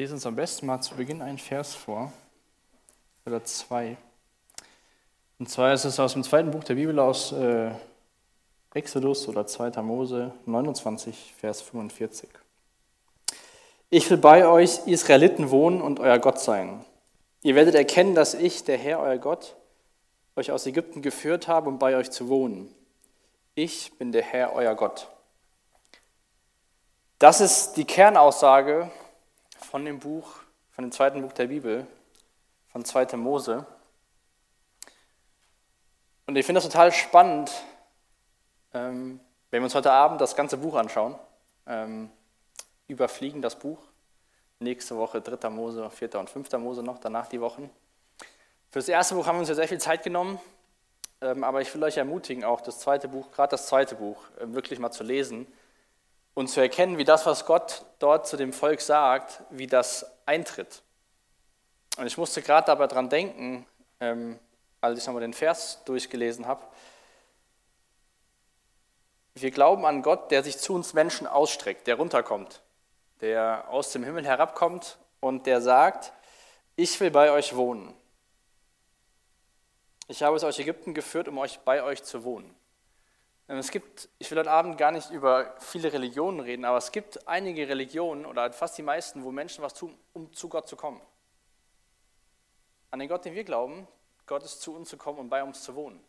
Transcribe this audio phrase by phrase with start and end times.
[0.00, 2.10] lese uns am besten mal zu Beginn einen Vers vor,
[3.26, 3.98] oder zwei.
[5.38, 7.70] Und zwar ist es aus dem zweiten Buch der Bibel aus äh,
[8.72, 9.82] Exodus oder 2.
[9.82, 12.30] Mose 29, Vers 45.
[13.90, 16.82] Ich will bei euch Israeliten wohnen und euer Gott sein.
[17.42, 19.54] Ihr werdet erkennen, dass ich, der Herr, euer Gott,
[20.34, 22.74] euch aus Ägypten geführt habe, um bei euch zu wohnen.
[23.54, 25.08] Ich bin der Herr, euer Gott.
[27.18, 28.90] Das ist die Kernaussage
[29.70, 30.26] von dem Buch,
[30.72, 31.86] von dem zweiten Buch der Bibel,
[32.72, 33.16] von 2.
[33.16, 33.64] Mose.
[36.26, 37.52] Und ich finde das total spannend,
[38.74, 39.20] ähm,
[39.50, 41.14] wenn wir uns heute Abend das ganze Buch anschauen,
[41.66, 42.10] ähm,
[42.88, 43.78] überfliegen das Buch.
[44.58, 45.48] Nächste Woche 3.
[45.50, 46.18] Mose, 4.
[46.18, 46.52] und 5.
[46.58, 47.70] Mose noch, danach die Wochen.
[48.70, 50.40] Für das erste Buch haben wir uns ja sehr viel Zeit genommen,
[51.20, 54.80] ähm, aber ich will euch ermutigen, auch das zweite Buch, gerade das zweite Buch, wirklich
[54.80, 55.46] mal zu lesen
[56.34, 60.82] und zu erkennen, wie das, was Gott dort zu dem Volk sagt, wie das eintritt.
[61.96, 63.66] Und ich musste gerade dabei dran denken,
[64.00, 64.38] ähm,
[64.80, 66.64] als ich nochmal den Vers durchgelesen habe.
[69.34, 72.62] Wir glauben an Gott, der sich zu uns Menschen ausstreckt, der runterkommt,
[73.20, 76.12] der aus dem Himmel herabkommt und der sagt,
[76.76, 77.94] ich will bei euch wohnen.
[80.08, 82.54] Ich habe es aus Ägypten geführt, um euch bei euch zu wohnen.
[83.50, 86.92] Ähm, es gibt, ich will heute Abend gar nicht über viele Religionen reden, aber es
[86.92, 90.76] gibt einige Religionen oder fast die meisten, wo Menschen was tun, um zu Gott zu
[90.76, 91.00] kommen.
[92.92, 93.88] An den Gott, den wir glauben,
[94.26, 96.00] Gott ist zu uns zu kommen und bei uns zu wohnen.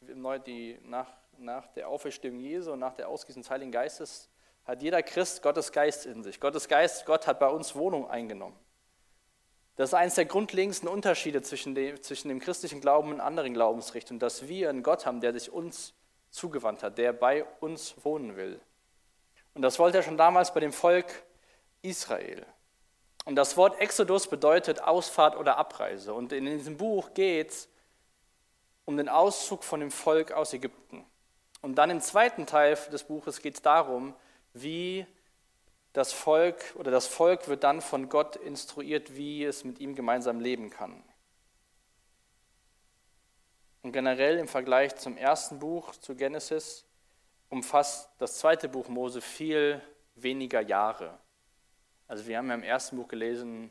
[0.00, 4.28] Die, nach, nach der Auferstehung Jesu und nach der Ausgießung des Heiligen Geistes
[4.66, 6.38] hat jeder Christ Gottes Geist in sich.
[6.38, 8.58] Gottes Geist, Gott hat bei uns Wohnung eingenommen.
[9.76, 14.20] Das ist eines der grundlegendsten Unterschiede zwischen dem, zwischen dem christlichen Glauben und anderen Glaubensrichtungen,
[14.20, 15.94] dass wir einen Gott haben, der sich uns
[16.34, 18.60] zugewandt hat, der bei uns wohnen will.
[19.54, 21.06] Und das wollte er schon damals bei dem Volk
[21.82, 22.44] Israel.
[23.24, 26.12] Und das Wort Exodus bedeutet Ausfahrt oder Abreise.
[26.12, 27.68] Und in diesem Buch geht es
[28.84, 31.06] um den Auszug von dem Volk aus Ägypten.
[31.62, 34.14] Und dann im zweiten Teil des Buches geht es darum,
[34.52, 35.06] wie
[35.92, 40.40] das Volk oder das Volk wird dann von Gott instruiert, wie es mit ihm gemeinsam
[40.40, 41.02] leben kann.
[43.84, 46.86] Und generell im Vergleich zum ersten Buch, zu Genesis,
[47.50, 49.78] umfasst das zweite Buch Mose viel
[50.14, 51.18] weniger Jahre.
[52.08, 53.70] Also wir haben ja im ersten Buch gelesen,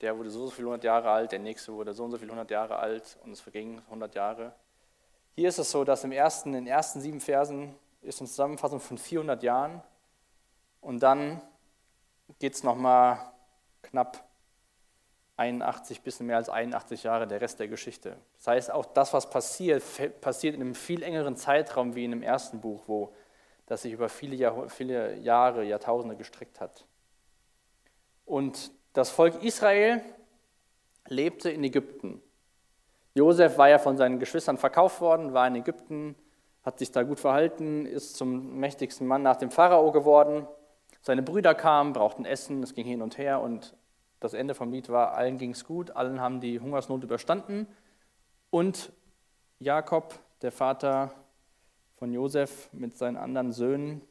[0.00, 2.18] der wurde so und so viele hundert Jahre alt, der nächste wurde so und so
[2.18, 4.52] viele hundert Jahre alt und es vergingen hundert Jahre.
[5.36, 8.80] Hier ist es so, dass im ersten, in den ersten sieben Versen ist eine Zusammenfassung
[8.80, 9.80] von 400 Jahren
[10.80, 11.40] und dann
[12.40, 13.32] geht es nochmal
[13.82, 14.25] knapp
[15.36, 18.16] 81, bisschen mehr als 81 Jahre der Rest der Geschichte.
[18.38, 19.82] Das heißt, auch das, was passiert,
[20.20, 23.14] passiert in einem viel engeren Zeitraum wie in dem ersten Buch, wo
[23.66, 26.86] das sich über viele, Jahr, viele Jahre, Jahrtausende gestreckt hat.
[28.24, 30.00] Und das Volk Israel
[31.08, 32.22] lebte in Ägypten.
[33.14, 36.16] Josef war ja von seinen Geschwistern verkauft worden, war in Ägypten,
[36.62, 40.46] hat sich da gut verhalten, ist zum mächtigsten Mann nach dem Pharao geworden.
[41.02, 43.74] Seine Brüder kamen, brauchten Essen, es ging hin und her und
[44.20, 47.66] das Ende vom Lied war, allen ging es gut, allen haben die Hungersnot überstanden.
[48.50, 48.92] Und
[49.58, 51.12] Jakob, der Vater
[51.96, 54.02] von Josef mit seinen anderen Söhnen,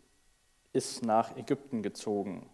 [0.73, 2.49] ist nach Ägypten gezogen.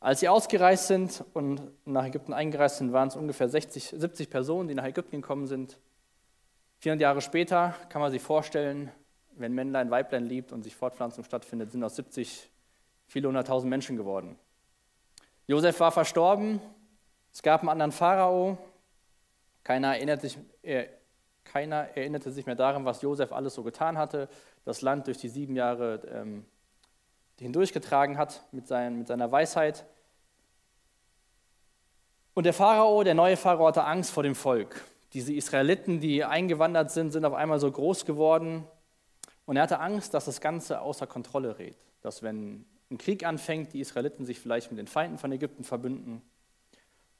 [0.00, 4.68] Als sie ausgereist sind und nach Ägypten eingereist sind, waren es ungefähr 60, 70 Personen,
[4.68, 5.78] die nach Ägypten gekommen sind.
[6.78, 8.92] 400 Jahre später kann man sich vorstellen,
[9.32, 12.50] wenn Männlein Weiblein liebt und sich Fortpflanzung stattfindet, sind aus 70
[13.06, 14.38] viele hunderttausend Menschen geworden.
[15.46, 16.60] Josef war verstorben,
[17.32, 18.58] es gab einen anderen Pharao,
[19.62, 20.86] keiner erinnerte, sich, äh,
[21.44, 24.28] keiner erinnerte sich mehr daran, was Josef alles so getan hatte,
[24.64, 26.44] das Land durch die sieben Jahre ähm,
[27.38, 29.84] hindurchgetragen hat mit, sein, mit seiner Weisheit.
[32.34, 34.82] Und der Pharao, der neue Pharao, hatte Angst vor dem Volk.
[35.12, 38.66] Diese Israeliten, die eingewandert sind, sind auf einmal so groß geworden.
[39.46, 41.76] Und er hatte Angst, dass das Ganze außer Kontrolle gerät.
[42.02, 46.22] Dass wenn ein Krieg anfängt, die Israeliten sich vielleicht mit den Feinden von Ägypten verbünden.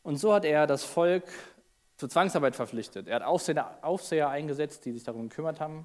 [0.02, 1.24] Und so hat er das Volk
[1.96, 3.08] zur Zwangsarbeit verpflichtet.
[3.08, 5.84] Er hat Aufseher, Aufseher eingesetzt, die sich darum gekümmert haben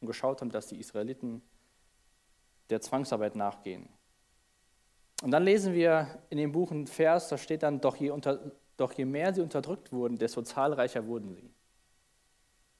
[0.00, 1.42] und geschaut haben, dass die Israeliten
[2.70, 3.88] der Zwangsarbeit nachgehen.
[5.22, 8.52] Und dann lesen wir in dem Buch einen Vers, da steht dann, doch je, unter,
[8.76, 11.50] doch je mehr sie unterdrückt wurden, desto zahlreicher wurden sie.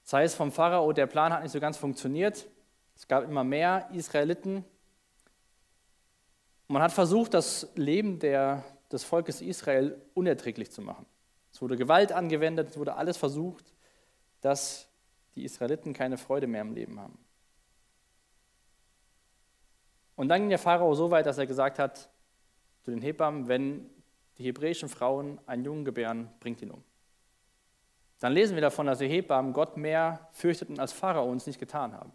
[0.05, 2.49] Das heißt, vom Pharao, der Plan hat nicht so ganz funktioniert.
[2.97, 4.65] Es gab immer mehr Israeliten,
[6.73, 11.07] man hat versucht, das Leben der, des Volkes Israel unerträglich zu machen.
[11.53, 13.75] Es wurde Gewalt angewendet, es wurde alles versucht,
[14.41, 14.89] dass
[15.35, 17.19] die Israeliten keine Freude mehr im Leben haben.
[20.17, 22.11] Und dann ging der Pharao so weit, dass er gesagt hat
[22.81, 23.91] zu den Hebammen, wenn
[24.39, 26.83] die hebräischen Frauen einen Jungen gebären, bringt ihn um.
[28.21, 31.93] Dann lesen wir davon, dass die Hebammen Gott mehr fürchteten, als Pharao uns nicht getan
[31.93, 32.13] haben.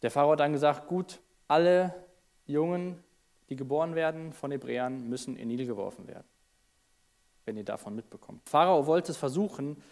[0.00, 1.94] Der Pharao hat dann gesagt, gut, alle
[2.46, 3.02] Jungen,
[3.48, 6.26] die geboren werden von Hebräern, müssen in Nil geworfen werden,
[7.44, 8.48] wenn ihr davon mitbekommt.
[8.48, 9.82] Pharao wollte es versuchen,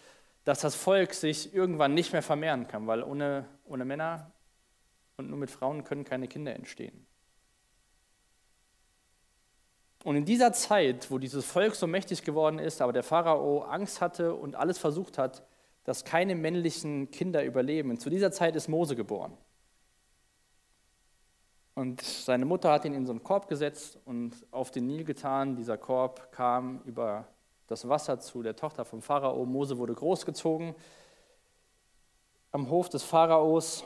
[0.43, 4.31] dass das Volk sich irgendwann nicht mehr vermehren kann, weil ohne, ohne Männer
[5.17, 7.05] und nur mit Frauen können keine Kinder entstehen.
[10.03, 14.01] Und in dieser Zeit, wo dieses Volk so mächtig geworden ist, aber der Pharao Angst
[14.01, 15.43] hatte und alles versucht hat,
[15.83, 19.37] dass keine männlichen Kinder überleben, zu dieser Zeit ist Mose geboren.
[21.73, 25.55] Und seine Mutter hat ihn in so einen Korb gesetzt und auf den Nil getan.
[25.55, 27.27] Dieser Korb kam über
[27.67, 29.45] das Wasser zu der Tochter vom Pharao.
[29.45, 30.75] Mose wurde großgezogen
[32.51, 33.85] am Hof des Pharaos.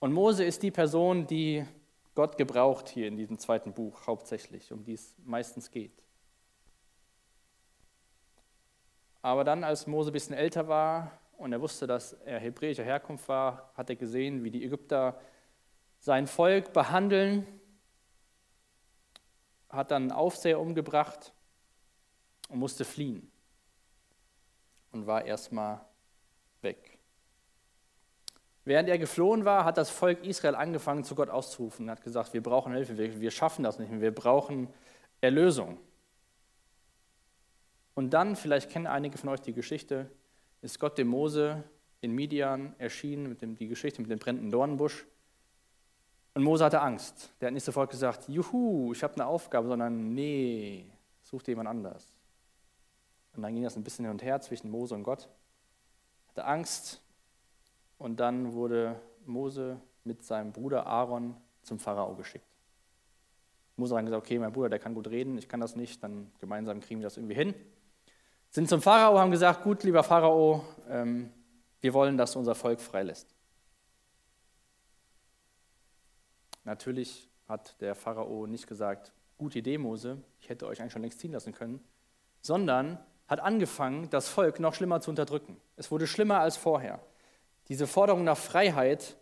[0.00, 1.64] Und Mose ist die Person, die
[2.16, 6.02] Gott gebraucht hier in diesem zweiten Buch hauptsächlich, um die es meistens geht.
[9.22, 13.28] Aber dann, als Mose ein bisschen älter war und er wusste, dass er hebräischer Herkunft
[13.28, 15.20] war, hat er gesehen, wie die Ägypter
[16.00, 17.46] sein Volk behandeln,
[19.68, 21.32] hat dann einen Aufseher umgebracht
[22.48, 23.30] und musste fliehen
[24.92, 25.80] und war erstmal
[26.62, 26.98] weg.
[28.64, 32.34] Während er geflohen war, hat das Volk Israel angefangen, zu Gott auszurufen und hat gesagt,
[32.34, 34.68] wir brauchen Hilfe, wir, wir schaffen das nicht mehr, wir brauchen
[35.20, 35.78] Erlösung.
[37.94, 40.10] Und dann, vielleicht kennen einige von euch die Geschichte,
[40.62, 41.64] ist Gott dem Mose
[42.00, 45.06] in Midian erschienen, mit dem, die Geschichte mit dem brennenden Dornenbusch.
[46.34, 47.30] Und Mose hatte Angst.
[47.40, 50.86] Der hat nicht sofort gesagt, juhu, ich habe eine Aufgabe, sondern nee,
[51.22, 52.12] such dir jemand anders.
[53.34, 55.28] Und dann ging das ein bisschen hin und her zwischen Mose und Gott.
[56.28, 57.02] Hatte Angst
[57.98, 62.46] und dann wurde Mose mit seinem Bruder Aaron zum Pharao geschickt.
[63.76, 66.30] Mose hat gesagt, okay, mein Bruder, der kann gut reden, ich kann das nicht, dann
[66.38, 67.54] gemeinsam kriegen wir das irgendwie hin.
[68.50, 71.30] Sind zum Pharao, haben gesagt, gut, lieber Pharao, ähm,
[71.80, 73.34] wir wollen, dass du unser Volk freilässt.
[76.64, 81.20] Natürlich hat der Pharao nicht gesagt, gute Idee, Mose, ich hätte euch eigentlich schon längst
[81.20, 81.80] ziehen lassen können,
[82.40, 85.60] sondern hat angefangen, das Volk noch schlimmer zu unterdrücken.
[85.76, 87.00] Es wurde schlimmer als vorher.
[87.68, 89.16] Diese Forderung nach Freiheit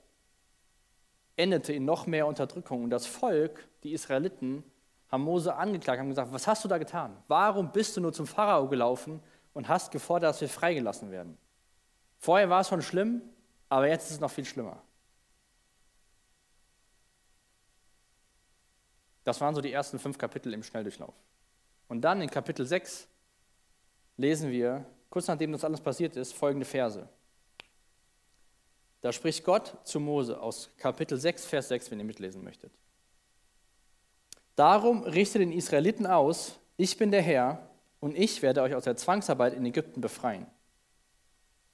[1.36, 2.84] endete in noch mehr Unterdrückung.
[2.84, 4.64] Und das Volk, die Israeliten,
[5.08, 7.16] haben Mose angeklagt, haben gesagt, was hast du da getan?
[7.28, 9.22] Warum bist du nur zum Pharao gelaufen
[9.54, 11.38] und hast gefordert, dass wir freigelassen werden?
[12.18, 13.22] Vorher war es schon schlimm,
[13.68, 14.82] aber jetzt ist es noch viel schlimmer.
[19.28, 21.12] Das waren so die ersten fünf Kapitel im Schnelldurchlauf.
[21.86, 23.06] Und dann in Kapitel 6
[24.16, 27.06] lesen wir, kurz nachdem das alles passiert ist, folgende Verse.
[29.02, 32.72] Da spricht Gott zu Mose aus Kapitel 6, Vers 6, wenn ihr mitlesen möchtet.
[34.56, 37.68] Darum richtet den Israeliten aus, ich bin der Herr
[38.00, 40.46] und ich werde euch aus der Zwangsarbeit in Ägypten befreien.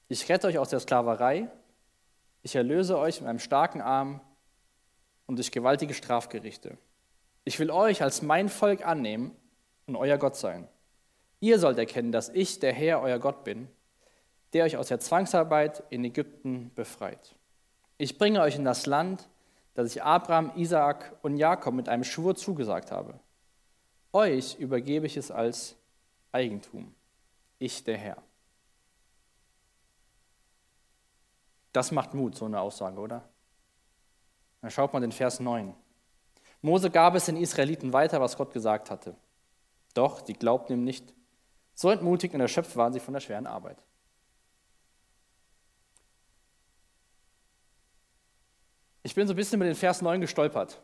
[0.09, 1.49] Ich rette euch aus der Sklaverei,
[2.43, 4.19] ich erlöse euch mit einem starken Arm
[5.25, 6.77] und durch gewaltige Strafgerichte.
[7.45, 9.35] Ich will euch als mein Volk annehmen
[9.85, 10.67] und euer Gott sein.
[11.39, 13.69] Ihr sollt erkennen, dass ich der Herr, euer Gott bin,
[14.53, 17.35] der euch aus der Zwangsarbeit in Ägypten befreit.
[17.99, 19.29] Ich bringe euch in das Land,
[19.75, 23.19] das ich Abraham, Isaak und Jakob mit einem Schwur zugesagt habe.
[24.11, 25.75] Euch übergebe ich es als
[26.31, 26.95] Eigentum.
[27.59, 28.17] Ich, der Herr.
[31.73, 33.29] Das macht Mut, so eine Aussage, oder?
[34.61, 35.75] Dann schaut mal den Vers 9.
[36.65, 39.15] Mose gab es den Israeliten weiter, was Gott gesagt hatte.
[39.93, 41.13] Doch die glaubten ihm nicht.
[41.75, 43.77] So entmutigt und erschöpft waren sie von der schweren Arbeit.
[49.03, 50.81] Ich bin so ein bisschen mit den Vers 9 gestolpert.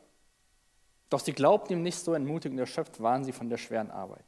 [1.09, 4.25] Doch sie glaubten ihm nicht, so entmutigt und erschöpft waren sie von der schweren Arbeit.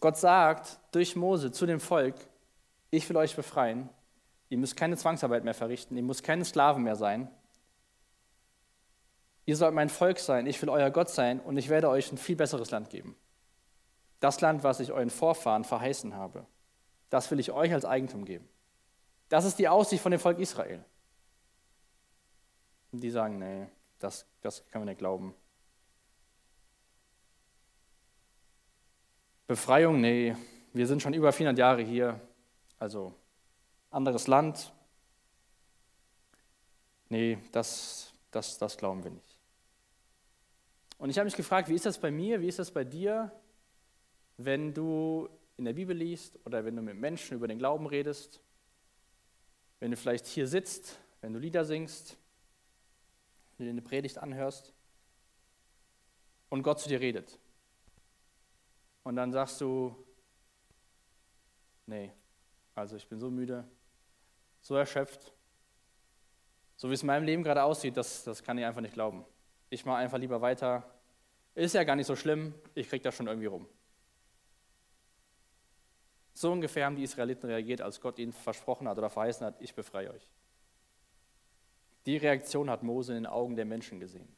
[0.00, 2.14] Gott sagt durch Mose zu dem Volk,
[2.90, 3.90] ich will euch befreien,
[4.48, 7.28] ihr müsst keine Zwangsarbeit mehr verrichten, ihr müsst keine Sklaven mehr sein,
[9.46, 12.18] Ihr sollt mein Volk sein, ich will euer Gott sein und ich werde euch ein
[12.18, 13.14] viel besseres Land geben.
[14.20, 16.46] Das Land, was ich euren Vorfahren verheißen habe,
[17.10, 18.48] das will ich euch als Eigentum geben.
[19.28, 20.84] Das ist die Aussicht von dem Volk Israel.
[22.92, 23.66] Und die sagen, nee,
[23.98, 25.34] das, das können wir nicht glauben.
[29.46, 30.34] Befreiung, nee,
[30.72, 32.18] wir sind schon über 400 Jahre hier,
[32.78, 33.14] also
[33.90, 34.72] anderes Land.
[37.10, 39.33] Nee, das, das, das glauben wir nicht.
[40.98, 43.32] Und ich habe mich gefragt, wie ist das bei mir, wie ist das bei dir,
[44.36, 48.40] wenn du in der Bibel liest oder wenn du mit Menschen über den Glauben redest,
[49.80, 52.16] wenn du vielleicht hier sitzt, wenn du Lieder singst,
[53.56, 54.72] wenn du eine Predigt anhörst.
[56.48, 57.38] und Gott zu dir redet.
[59.02, 59.94] Und dann sagst du,
[61.86, 62.12] nee,
[62.74, 63.66] also ich bin so müde,
[64.60, 65.34] so erschöpft,
[66.76, 69.24] so wie es in meinem Leben gerade aussieht, das, das kann ich einfach nicht glauben.
[69.70, 70.88] Ich mache einfach lieber weiter.
[71.54, 73.66] Ist ja gar nicht so schlimm, ich kriege das schon irgendwie rum.
[76.34, 79.74] So ungefähr haben die Israeliten reagiert, als Gott ihnen versprochen hat oder verheißen hat, ich
[79.74, 80.28] befreie euch.
[82.06, 84.28] Die Reaktion hat Mose in den Augen der Menschen gesehen.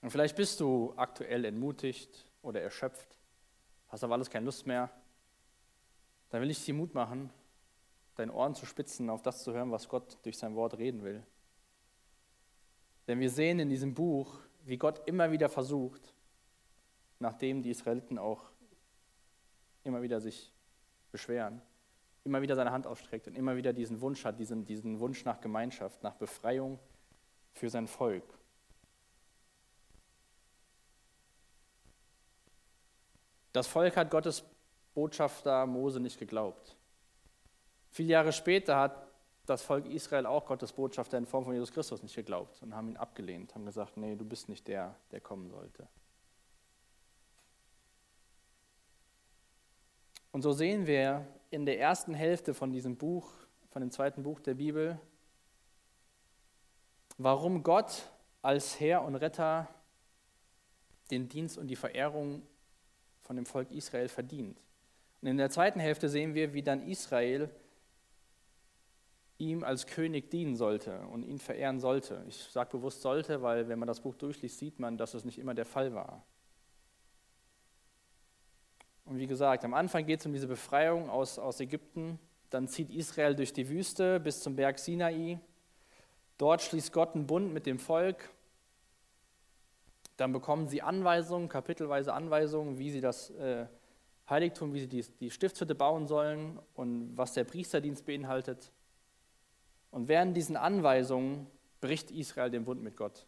[0.00, 3.16] Und vielleicht bist du aktuell entmutigt oder erschöpft,
[3.88, 4.90] hast auf alles keine Lust mehr.
[6.30, 7.30] Dann will ich dir Mut machen,
[8.16, 11.22] deine Ohren zu spitzen, auf das zu hören, was Gott durch sein Wort reden will.
[13.12, 16.14] Denn wir sehen in diesem Buch, wie Gott immer wieder versucht,
[17.18, 18.42] nachdem die Israeliten auch
[19.84, 20.50] immer wieder sich
[21.10, 21.60] beschweren,
[22.24, 25.42] immer wieder seine Hand ausstreckt und immer wieder diesen Wunsch hat, diesen, diesen Wunsch nach
[25.42, 26.78] Gemeinschaft, nach Befreiung
[27.52, 28.24] für sein Volk.
[33.52, 34.42] Das Volk hat Gottes
[34.94, 36.78] Botschafter Mose nicht geglaubt.
[37.90, 39.11] Viele Jahre später hat
[39.52, 42.88] das Volk Israel auch Gottes Botschafter in Form von Jesus Christus nicht geglaubt und haben
[42.88, 45.86] ihn abgelehnt, haben gesagt, nee, du bist nicht der, der kommen sollte.
[50.32, 53.30] Und so sehen wir in der ersten Hälfte von diesem Buch,
[53.70, 54.98] von dem zweiten Buch der Bibel,
[57.18, 59.68] warum Gott als Herr und Retter
[61.10, 62.42] den Dienst und die Verehrung
[63.20, 64.58] von dem Volk Israel verdient.
[65.20, 67.50] Und in der zweiten Hälfte sehen wir, wie dann Israel
[69.42, 72.24] ihm als König dienen sollte und ihn verehren sollte.
[72.28, 75.38] Ich sage bewusst sollte, weil wenn man das Buch durchliest, sieht man, dass es nicht
[75.38, 76.24] immer der Fall war.
[79.04, 82.20] Und wie gesagt, am Anfang geht es um diese Befreiung aus, aus Ägypten.
[82.50, 85.40] Dann zieht Israel durch die Wüste bis zum Berg Sinai.
[86.38, 88.30] Dort schließt Gott einen Bund mit dem Volk.
[90.16, 93.66] Dann bekommen sie Anweisungen, kapitelweise Anweisungen, wie sie das äh,
[94.30, 98.70] Heiligtum, wie sie die, die Stiftshütte bauen sollen und was der Priesterdienst beinhaltet.
[99.92, 101.46] Und während diesen Anweisungen
[101.80, 103.26] bricht Israel den Bund mit Gott.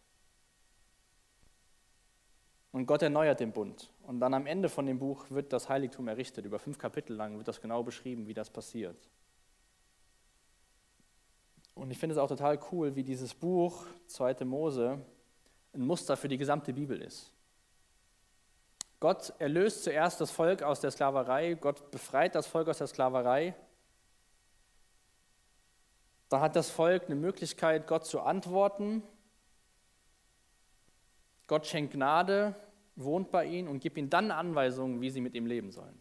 [2.71, 3.89] Und Gott erneuert den Bund.
[4.03, 6.43] Und dann am Ende von dem Buch wird das Heiligtum errichtet.
[6.43, 8.97] Über fünf Kapitel lang wird das genau beschrieben, wie das passiert.
[11.75, 14.43] Und ich finde es auch total cool, wie dieses Buch, 2.
[14.43, 14.99] Mose,
[15.73, 17.31] ein Muster für die gesamte Bibel ist.
[18.99, 23.53] Gott erlöst zuerst das Volk aus der Sklaverei, Gott befreit das Volk aus der Sklaverei
[26.35, 29.01] da hat das Volk eine Möglichkeit, Gott zu antworten.
[31.47, 32.53] Gott schenkt Gnade,
[32.97, 35.97] wohnt bei ihnen und gibt ihnen dann Anweisungen, wie sie mit ihm leben sollen.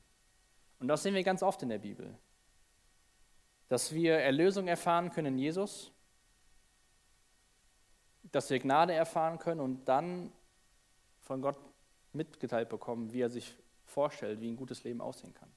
[0.80, 2.18] Und das sehen wir ganz oft in der Bibel.
[3.68, 5.92] Dass wir Erlösung erfahren können in Jesus,
[8.32, 10.32] dass wir Gnade erfahren können und dann
[11.20, 11.58] von Gott
[12.12, 15.52] mitgeteilt bekommen, wie er sich vorstellt, wie ein gutes Leben aussehen kann.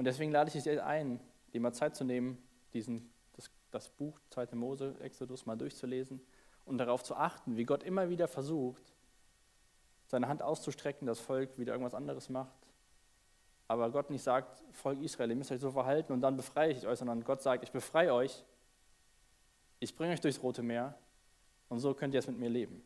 [0.00, 1.20] Und deswegen lade ich dich ein,
[1.52, 2.42] dir mal Zeit zu nehmen,
[2.72, 4.46] diesen, das, das Buch 2.
[4.52, 6.22] Mose, Exodus mal durchzulesen
[6.64, 8.94] und darauf zu achten, wie Gott immer wieder versucht,
[10.06, 12.56] seine Hand auszustrecken, das Volk wieder irgendwas anderes macht.
[13.68, 16.86] Aber Gott nicht sagt, Volk Israel, ihr müsst euch so verhalten und dann befreie ich
[16.86, 18.42] euch, sondern Gott sagt, ich befreie euch,
[19.80, 20.94] ich bringe euch durchs Rote Meer
[21.68, 22.82] und so könnt ihr es mit mir leben.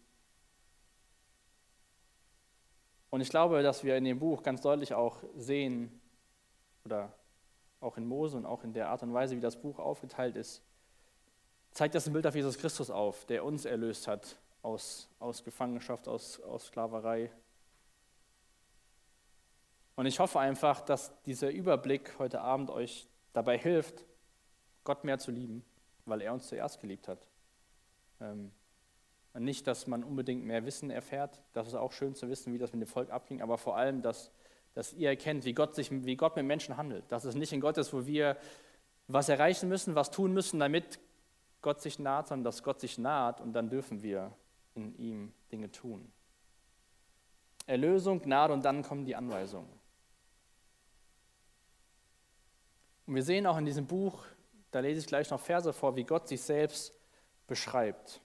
[3.11, 6.01] Und ich glaube, dass wir in dem Buch ganz deutlich auch sehen,
[6.85, 7.13] oder
[7.81, 10.63] auch in Mose und auch in der Art und Weise, wie das Buch aufgeteilt ist,
[11.71, 16.09] zeigt das ein Bild auf Jesus Christus auf, der uns erlöst hat aus, aus Gefangenschaft,
[16.09, 17.31] aus, aus Sklaverei.
[19.97, 24.05] Und ich hoffe einfach, dass dieser Überblick heute Abend euch dabei hilft,
[24.83, 25.65] Gott mehr zu lieben,
[26.05, 27.27] weil er uns zuerst geliebt hat.
[28.21, 28.51] Ähm,
[29.35, 32.73] nicht, dass man unbedingt mehr Wissen erfährt, das ist auch schön zu wissen, wie das
[32.73, 34.31] mit dem Volk abging, aber vor allem, dass
[34.75, 37.05] dass ihr erkennt, wie Gott, sich, wie Gott mit Menschen handelt.
[37.09, 38.37] Dass es nicht in Gott ist, wo wir
[39.07, 40.99] was erreichen müssen, was tun müssen, damit
[41.63, 44.33] Gott sich naht, sondern dass Gott sich naht und dann dürfen wir
[44.75, 46.11] in ihm Dinge tun.
[47.67, 49.69] Erlösung, Gnade und dann kommen die Anweisungen.
[53.07, 54.25] Und wir sehen auch in diesem Buch,
[54.71, 56.93] da lese ich gleich noch Verse vor, wie Gott sich selbst
[57.47, 58.21] beschreibt.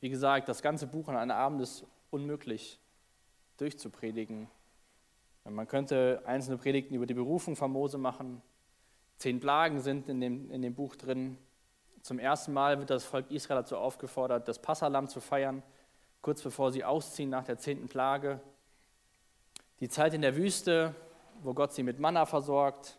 [0.00, 2.78] Wie gesagt, das ganze Buch an einem Abend ist unmöglich
[3.56, 4.48] durchzupredigen.
[5.50, 8.40] Man könnte einzelne Predigten über die Berufung von Mose machen.
[9.18, 11.36] Zehn Plagen sind in dem, in dem Buch drin.
[12.00, 15.62] Zum ersten Mal wird das Volk Israel dazu aufgefordert, das Passalam zu feiern,
[16.22, 18.40] kurz bevor sie ausziehen nach der zehnten Plage.
[19.80, 20.94] Die Zeit in der Wüste,
[21.42, 22.98] wo Gott sie mit Manna versorgt.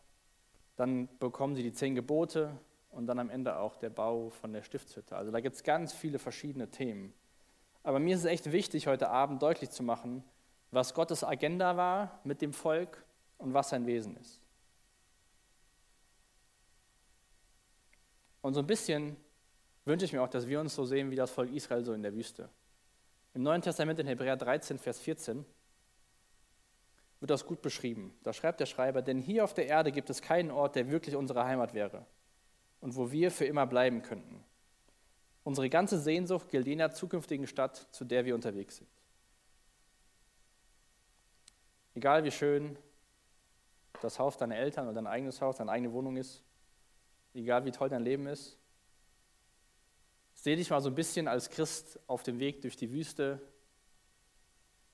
[0.75, 2.51] Dann bekommen sie die zehn Gebote
[2.91, 5.15] und dann am Ende auch der Bau von der Stiftshütte.
[5.15, 7.13] Also da gibt es ganz viele verschiedene Themen.
[7.81, 10.23] Aber mir ist es echt wichtig, heute Abend deutlich zu machen,
[10.71, 13.03] was Gottes Agenda war mit dem Volk
[13.37, 14.41] und was sein Wesen ist.
[18.41, 19.17] Und so ein bisschen
[19.85, 22.03] wünsche ich mir auch, dass wir uns so sehen wie das Volk Israel so in
[22.03, 22.49] der Wüste.
[23.33, 25.45] Im Neuen Testament in Hebräer 13, Vers 14
[27.19, 28.13] wird das gut beschrieben.
[28.23, 31.15] Da schreibt der Schreiber, denn hier auf der Erde gibt es keinen Ort, der wirklich
[31.15, 32.05] unsere Heimat wäre
[32.81, 34.43] und wo wir für immer bleiben könnten.
[35.43, 38.89] Unsere ganze Sehnsucht gilt jener zukünftigen Stadt, zu der wir unterwegs sind.
[41.95, 42.77] Egal wie schön
[44.01, 46.43] das Haus deiner Eltern oder dein eigenes Haus, deine eigene Wohnung ist,
[47.33, 48.57] egal wie toll dein Leben ist,
[50.33, 53.41] seh dich mal so ein bisschen als Christ auf dem Weg durch die Wüste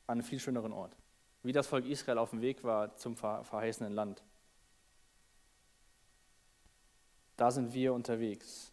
[0.08, 0.96] an einen viel schöneren Ort
[1.44, 4.24] wie das Volk Israel auf dem Weg war zum verheißenen Land.
[7.38, 8.72] Da sind wir unterwegs.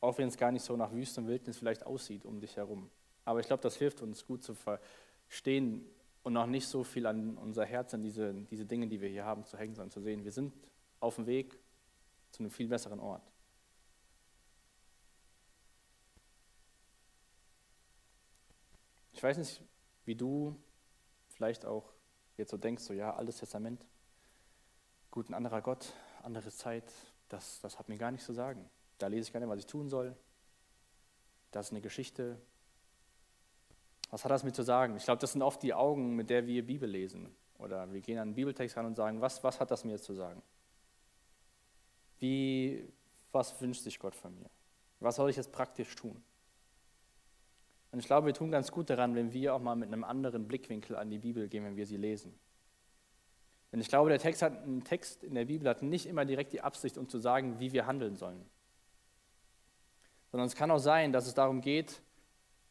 [0.00, 2.90] Auch wenn es gar nicht so nach Wüste und Wildnis vielleicht aussieht um dich herum.
[3.24, 5.86] Aber ich glaube, das hilft uns gut zu verstehen
[6.24, 9.24] und noch nicht so viel an unser Herz, an diese, diese Dinge, die wir hier
[9.24, 10.54] haben, zu hängen, sondern zu sehen, wir sind
[10.98, 11.58] auf dem Weg
[12.30, 13.30] zu einem viel besseren Ort.
[19.12, 19.62] Ich weiß nicht,
[20.06, 20.56] wie du
[21.28, 21.92] vielleicht auch
[22.36, 23.86] jetzt so denkst, so ja, Altes Testament,
[25.10, 26.90] gut, ein anderer Gott, andere Zeit,
[27.28, 28.68] das, das hat mir gar nichts zu sagen.
[28.96, 30.16] Da lese ich gar nicht, was ich tun soll.
[31.50, 32.40] Das ist eine Geschichte.
[34.14, 34.94] Was hat das mir zu sagen?
[34.94, 37.34] Ich glaube, das sind oft die Augen, mit der wir Bibel lesen.
[37.58, 40.04] Oder wir gehen an einen Bibeltext ran und sagen, was, was hat das mir jetzt
[40.04, 40.40] zu sagen?
[42.20, 42.92] Wie,
[43.32, 44.48] was wünscht sich Gott von mir?
[45.00, 46.22] Was soll ich jetzt praktisch tun?
[47.90, 50.46] Und ich glaube, wir tun ganz gut daran, wenn wir auch mal mit einem anderen
[50.46, 52.38] Blickwinkel an die Bibel gehen, wenn wir sie lesen.
[53.72, 56.52] Denn ich glaube, der Text, hat, ein Text in der Bibel hat nicht immer direkt
[56.52, 58.48] die Absicht, uns zu sagen, wie wir handeln sollen.
[60.30, 62.00] Sondern es kann auch sein, dass es darum geht,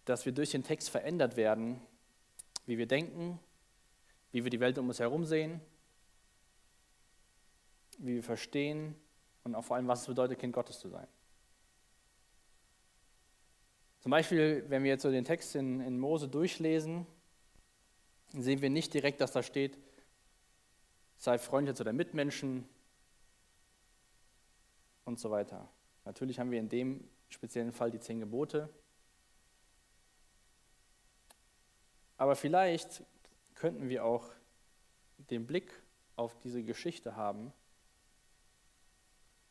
[0.06, 1.80] dass wir durch den Text verändert werden,
[2.66, 3.40] wie wir denken,
[4.32, 5.62] wie wir die Welt um uns herum sehen,
[8.00, 8.96] wie wir verstehen
[9.44, 11.08] und auch vor allem, was es bedeutet, Kind Gottes zu sein.
[14.00, 17.08] Zum Beispiel, wenn wir jetzt so den Text in, in Mose durchlesen,
[18.34, 19.78] sehen wir nicht direkt, dass da steht,
[21.18, 22.68] sei freundlich zu deinen Mitmenschen
[25.06, 25.70] und so weiter.
[26.04, 28.70] Natürlich haben wir in dem speziellen Fall die zehn Gebote.
[32.24, 33.04] Aber vielleicht
[33.54, 34.26] könnten wir auch
[35.18, 35.72] den Blick
[36.16, 37.54] auf diese Geschichte haben,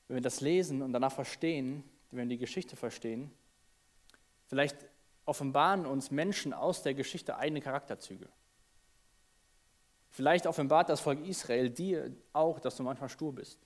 [0.09, 3.31] wenn wir das lesen und danach verstehen, wenn wir die Geschichte verstehen,
[4.53, 4.77] Vielleicht
[5.25, 8.29] offenbaren uns Menschen aus der Geschichte eigene Charakterzüge.
[10.11, 13.59] Vielleicht offenbart das Volk Israel dir auch, dass du manchmal stur bist.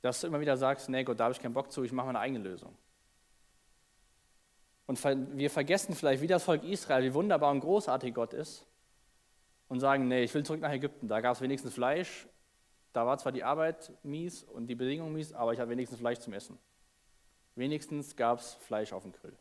[0.00, 2.06] Dass du immer wieder sagst, nee Gott, da habe ich keinen Bock zu, ich mache
[2.06, 2.76] meine eigene Lösung.
[4.86, 5.02] Und
[5.36, 8.66] wir vergessen vielleicht, wie das Volk Israel, wie wunderbar und großartig Gott ist
[9.68, 12.26] und sagen, nee, ich will zurück nach Ägypten, da gab es wenigstens Fleisch,
[12.92, 16.18] da war zwar die Arbeit mies und die Bedingungen mies, aber ich habe wenigstens Fleisch
[16.18, 16.58] zum Essen.
[17.54, 19.36] Wenigstens gab es Fleisch auf dem Grill.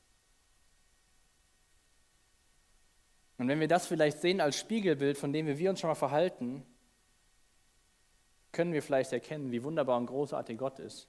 [3.37, 6.63] Und wenn wir das vielleicht sehen als Spiegelbild, von dem wir uns schon mal verhalten,
[8.51, 11.07] können wir vielleicht erkennen, wie wunderbar und großartig Gott ist.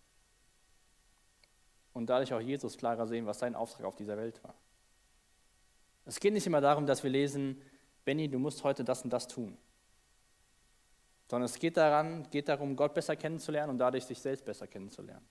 [1.92, 4.54] Und dadurch auch Jesus klarer sehen, was sein Auftrag auf dieser Welt war.
[6.04, 7.60] Es geht nicht immer darum, dass wir lesen,
[8.04, 9.56] Benny, du musst heute das und das tun.
[11.28, 15.26] Sondern es geht, daran, geht darum, Gott besser kennenzulernen und dadurch sich selbst besser kennenzulernen.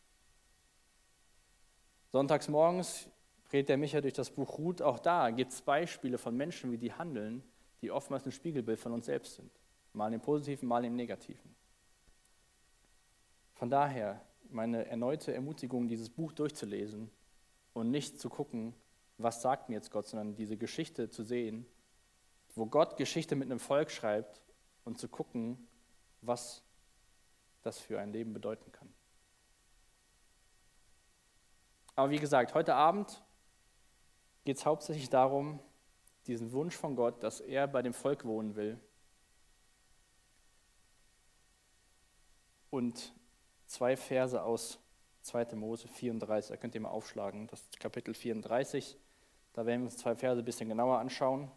[2.11, 3.07] Sonntags morgens
[3.51, 4.81] redet der Micha durch das Buch Ruth.
[4.81, 7.43] Auch da gibt es Beispiele von Menschen, wie die handeln,
[7.81, 9.51] die oftmals ein Spiegelbild von uns selbst sind.
[9.93, 11.55] Mal im Positiven, mal im Negativen.
[13.53, 14.21] Von daher
[14.53, 17.09] meine erneute Ermutigung, dieses Buch durchzulesen
[17.73, 18.73] und nicht zu gucken,
[19.17, 21.65] was sagt mir jetzt Gott, sondern diese Geschichte zu sehen,
[22.55, 24.41] wo Gott Geschichte mit einem Volk schreibt
[24.83, 25.67] und zu gucken,
[26.21, 26.63] was
[27.61, 28.91] das für ein Leben bedeuten kann.
[31.95, 33.23] Aber wie gesagt, heute Abend
[34.43, 35.59] geht es hauptsächlich darum,
[36.27, 38.79] diesen Wunsch von Gott, dass er bei dem Volk wohnen will.
[42.69, 43.13] Und
[43.71, 44.79] zwei Verse aus
[45.21, 45.55] 2.
[45.55, 48.97] Mose 34, da könnt ihr mal aufschlagen, das ist Kapitel 34.
[49.53, 51.49] Da werden wir uns zwei Verse ein bisschen genauer anschauen.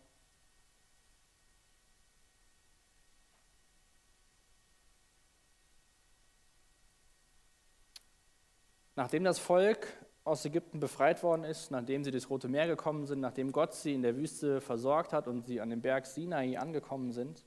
[8.97, 9.89] Nachdem das Volk
[10.23, 13.93] aus Ägypten befreit worden ist, nachdem sie durchs Rote Meer gekommen sind, nachdem Gott sie
[13.93, 17.45] in der Wüste versorgt hat und sie an dem Berg Sinai angekommen sind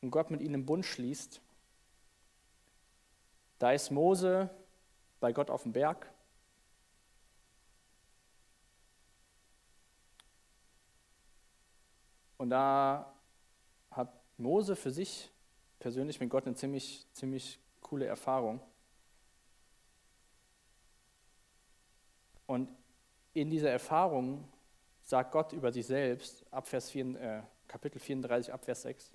[0.00, 1.40] und Gott mit ihnen einen Bund schließt,
[3.58, 4.50] Da ist Mose
[5.20, 6.12] bei Gott auf dem Berg.
[12.38, 13.14] Und da
[13.90, 15.30] hat Mose für sich
[15.78, 18.60] persönlich mit Gott eine ziemlich, ziemlich coole Erfahrung.
[22.46, 22.68] Und
[23.32, 24.46] in dieser Erfahrung
[25.02, 29.12] sagt Gott über sich selbst, ab Vers 4, äh, Kapitel 34, ab Vers 6.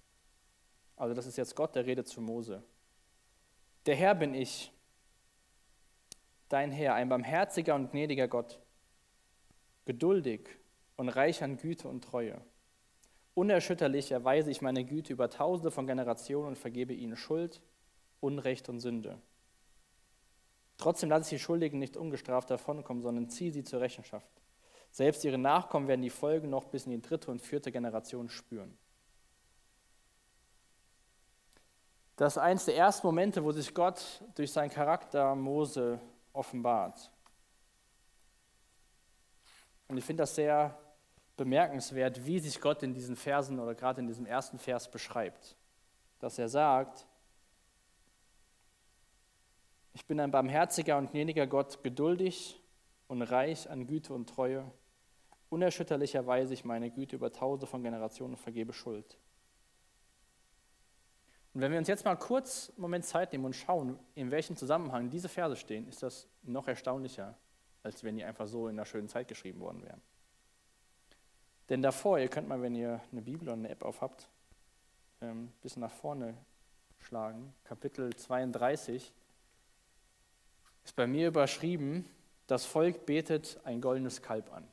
[0.96, 2.64] Also das ist jetzt Gott, der redet zu Mose.
[3.88, 4.72] Der Herr bin ich,
[6.50, 8.60] dein Herr, ein barmherziger und gnädiger Gott,
[9.86, 10.48] geduldig
[10.98, 12.40] und reich an Güte und Treue.
[13.34, 17.62] Unerschütterlich erweise ich meine Güte über tausende von Generationen und vergebe ihnen Schuld,
[18.20, 19.20] Unrecht und Sünde.
[20.78, 24.30] Trotzdem lasse ich die Schuldigen nicht ungestraft davonkommen, sondern ziehe sie zur Rechenschaft.
[24.92, 28.78] Selbst ihre Nachkommen werden die Folgen noch bis in die dritte und vierte Generation spüren.
[32.22, 36.00] Das ist eines der ersten Momente, wo sich Gott durch seinen Charakter Mose
[36.34, 37.10] offenbart.
[39.88, 40.78] Und ich finde das sehr
[41.36, 45.56] bemerkenswert, wie sich Gott in diesen Versen oder gerade in diesem ersten Vers beschreibt.
[46.20, 47.08] Dass er sagt,
[49.94, 52.62] ich bin ein barmherziger und gnädiger Gott, geduldig
[53.08, 54.72] und reich an Güte und Treue.
[55.50, 59.18] Unerschütterlicherweise ich meine Güte über tausende von Generationen und vergebe Schuld.
[61.54, 64.56] Und wenn wir uns jetzt mal kurz einen Moment Zeit nehmen und schauen, in welchem
[64.56, 67.38] Zusammenhang diese Verse stehen, ist das noch erstaunlicher,
[67.84, 70.02] als wenn die einfach so in einer schönen Zeit geschrieben worden wären.
[71.70, 74.30] Denn davor, ihr könnt mal, wenn ihr eine Bibel oder eine App auf habt,
[75.20, 76.36] ein ähm, bisschen nach vorne
[77.00, 79.14] schlagen, Kapitel 32,
[80.84, 82.06] ist bei mir überschrieben,
[82.48, 84.68] das Volk betet ein goldenes Kalb an.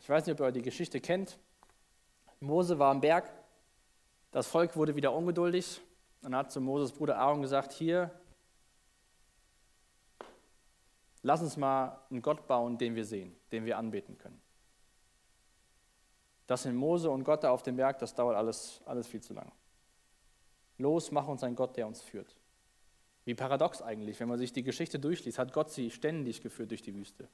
[0.00, 1.38] Ich weiß nicht, ob ihr die Geschichte kennt.
[2.40, 3.30] Mose war am Berg,
[4.32, 5.80] das Volk wurde wieder ungeduldig
[6.22, 8.10] und hat zu Moses Bruder Aaron gesagt, hier,
[11.22, 14.40] lass uns mal einen Gott bauen, den wir sehen, den wir anbeten können.
[16.46, 19.34] Das sind Mose und Gott da auf dem Berg, das dauert alles, alles viel zu
[19.34, 19.52] lang.
[20.78, 22.34] Los, mach uns einen Gott, der uns führt.
[23.24, 26.82] Wie paradox eigentlich, wenn man sich die Geschichte durchliest, hat Gott sie ständig geführt durch
[26.82, 27.28] die Wüste.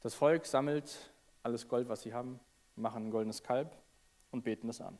[0.00, 2.38] Das Volk sammelt alles Gold, was sie haben,
[2.76, 3.74] machen ein goldenes Kalb
[4.34, 4.98] und beten es an.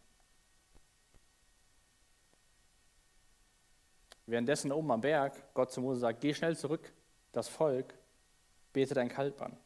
[4.26, 6.92] Währenddessen oben am Berg Gott zu Mose sagt, geh schnell zurück,
[7.32, 7.94] das Volk
[8.72, 9.56] betet ein Kalb an.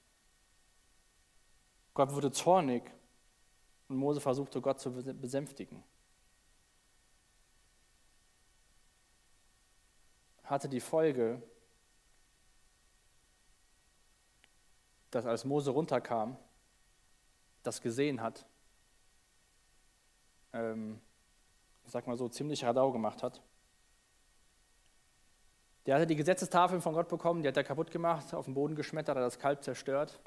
[1.94, 2.82] Gott wurde zornig
[3.88, 5.84] und Mose versuchte Gott zu besänftigen.
[10.44, 11.42] hatte die Folge,
[15.10, 16.38] dass als Mose runterkam,
[17.62, 18.46] das gesehen hat,
[20.52, 21.00] ähm,
[21.84, 23.42] ich sag mal so, ziemlich Radau gemacht hat.
[25.86, 28.74] Der hatte die Gesetzestafeln von Gott bekommen, die hat er kaputt gemacht, auf den Boden
[28.74, 30.20] geschmettert, hat das Kalb zerstört.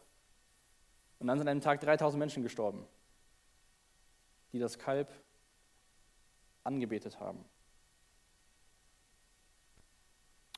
[1.19, 2.87] Und dann sind an einem Tag 3000 Menschen gestorben,
[4.53, 5.11] die das Kalb
[6.63, 7.45] angebetet haben.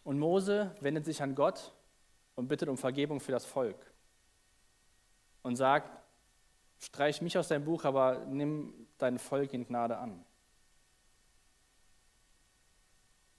[0.06, 1.74] Und Mose wendet sich an Gott
[2.36, 3.94] und bittet um Vergebung für das Volk
[5.42, 6.03] und sagt,
[6.84, 10.26] streich mich aus deinem Buch, aber nimm dein Volk in Gnade an.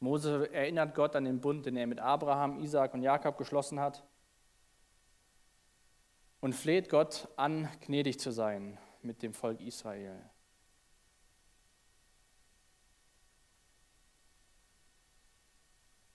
[0.00, 4.04] Mose erinnert Gott an den Bund, den er mit Abraham, Isaac und Jakob geschlossen hat
[6.40, 10.18] und fleht Gott an, gnädig zu sein mit dem Volk Israel.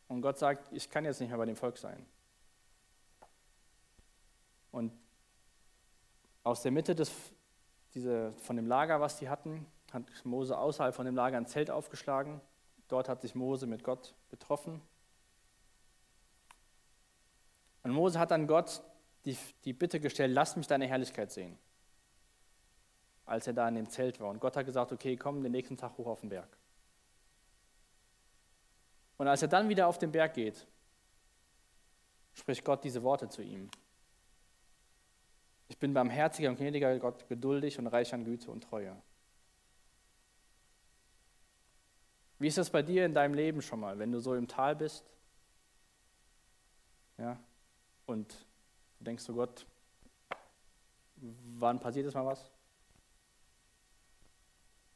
[0.07, 2.05] Und Gott sagt, ich kann jetzt nicht mehr bei dem Volk sein.
[4.71, 4.91] Und
[6.43, 7.11] aus der Mitte des,
[7.93, 11.71] diese, von dem Lager, was die hatten, hat Mose außerhalb von dem Lager ein Zelt
[11.71, 12.41] aufgeschlagen.
[12.87, 14.81] Dort hat sich Mose mit Gott getroffen.
[17.83, 18.81] Und Mose hat dann Gott
[19.25, 21.57] die, die Bitte gestellt, lass mich deine Herrlichkeit sehen,
[23.25, 24.29] als er da in dem Zelt war.
[24.29, 26.49] Und Gott hat gesagt, okay, komm den nächsten Tag hoch auf den Berg.
[29.17, 30.65] Und als er dann wieder auf den Berg geht,
[32.33, 33.69] spricht Gott diese Worte zu ihm.
[35.69, 38.95] Ich bin barmherziger und gnädiger Gott, geduldig und reich an Güte und Treue.
[42.39, 44.75] Wie ist das bei dir in deinem Leben schon mal, wenn du so im Tal
[44.75, 45.05] bist?
[47.17, 47.39] Ja,
[48.05, 48.45] und
[48.99, 49.65] denkst du Gott,
[51.15, 52.51] wann passiert jetzt mal was?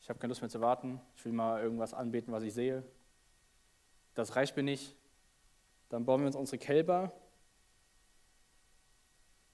[0.01, 0.99] Ich habe keine Lust mehr zu warten.
[1.15, 2.83] Ich will mal irgendwas anbeten, was ich sehe
[4.13, 4.95] das reicht mir nicht.
[5.89, 7.11] Dann bauen wir uns unsere Kälber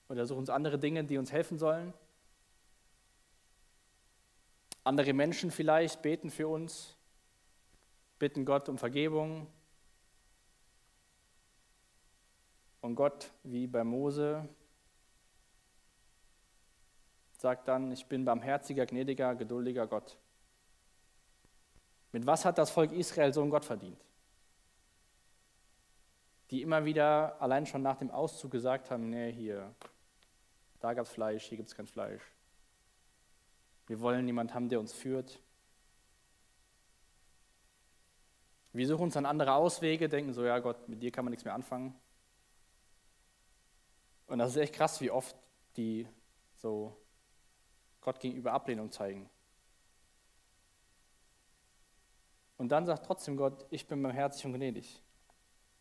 [0.09, 1.93] oder suchen uns andere Dinge, die uns helfen sollen.
[4.83, 6.95] Andere Menschen vielleicht beten für uns.
[8.17, 9.47] bitten Gott um Vergebung.
[12.81, 14.47] Und Gott, wie bei Mose,
[17.37, 20.17] sagt dann, ich bin barmherziger, gnädiger, geduldiger Gott.
[22.11, 24.03] Mit was hat das Volk Israel so einen Gott verdient?
[26.51, 29.73] Die immer wieder allein schon nach dem Auszug gesagt haben, nee, hier,
[30.79, 32.21] da gab es Fleisch, hier gibt es kein Fleisch.
[33.87, 35.41] Wir wollen jemanden haben, der uns führt.
[38.71, 41.43] Wir suchen uns dann andere Auswege, denken so, ja Gott, mit dir kann man nichts
[41.43, 41.95] mehr anfangen.
[44.27, 45.35] Und das ist echt krass, wie oft
[45.75, 46.07] die
[46.55, 46.95] so
[47.99, 49.29] Gott gegenüber Ablehnung zeigen.
[52.57, 55.01] Und dann sagt trotzdem Gott, ich bin barmherzig und gnädig.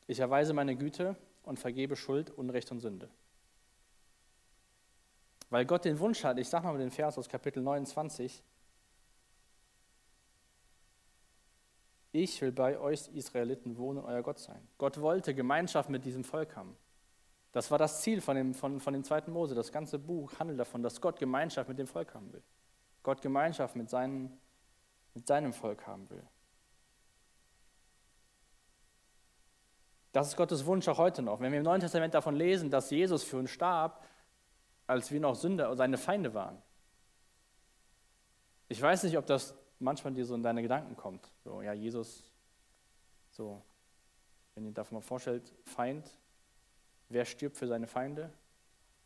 [0.06, 3.10] Ich erweise meine Güte und vergebe Schuld, Unrecht und Sünde.
[5.50, 8.42] Weil Gott den Wunsch hat, ich sage mal den Vers aus Kapitel 29,
[12.12, 14.66] ich will bei euch Israeliten wohnen und euer Gott sein.
[14.76, 16.76] Gott wollte Gemeinschaft mit diesem Volk haben.
[17.52, 19.54] Das war das Ziel von dem, von, von dem zweiten Mose.
[19.54, 22.42] Das ganze Buch handelt davon, dass Gott Gemeinschaft mit dem Volk haben will.
[23.02, 24.38] Gott Gemeinschaft mit, seinen,
[25.14, 26.22] mit seinem Volk haben will.
[30.12, 31.40] Das ist Gottes Wunsch auch heute noch.
[31.40, 34.04] Wenn wir im Neuen Testament davon lesen, dass Jesus für uns starb,
[34.88, 36.60] als wir noch Sünder, seine Feinde waren.
[38.68, 41.30] Ich weiß nicht, ob das manchmal dir so in deine Gedanken kommt.
[41.44, 42.24] So, ja, Jesus,
[43.30, 43.62] so,
[44.54, 46.10] wenn ihr davon mal vorstellt, Feind,
[47.08, 48.32] wer stirbt für seine Feinde?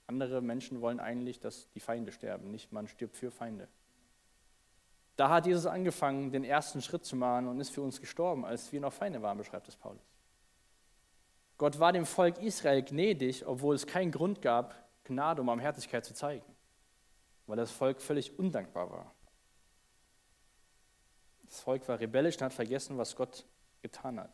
[0.06, 3.68] Andere Menschen wollen eigentlich, dass die Feinde sterben, nicht man stirbt für Feinde.
[5.16, 8.72] Da hat Jesus angefangen, den ersten Schritt zu machen und ist für uns gestorben, als
[8.72, 10.02] wir noch Feinde waren, beschreibt es Paulus.
[11.58, 16.14] Gott war dem Volk Israel gnädig, obwohl es keinen Grund gab, Gnade um Barmherzigkeit zu
[16.14, 16.44] zeigen,
[17.46, 19.14] weil das Volk völlig undankbar war.
[21.44, 23.44] Das Volk war rebellisch und hat vergessen, was Gott
[23.82, 24.32] getan hat.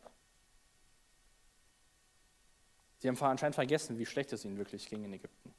[2.99, 5.53] Sie haben anscheinend vergessen, wie schlecht es ihnen wirklich ging in Ägypten.